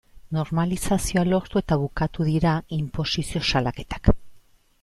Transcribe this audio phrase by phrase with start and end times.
[0.35, 4.15] Normalizazioa lortu eta bukatu dira inposizio salaketak.